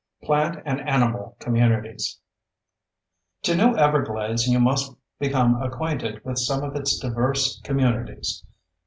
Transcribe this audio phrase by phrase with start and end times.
[0.23, 2.19] PLANT AND ANIMAL COMMUNITIES
[3.43, 8.43] To know Everglades, you must become acquainted with some of its diverse communities.